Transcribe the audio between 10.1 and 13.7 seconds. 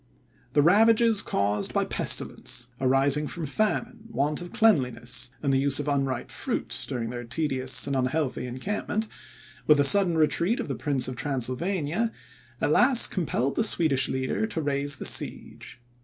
retreat of the Prince of Transylvania, at last compelled the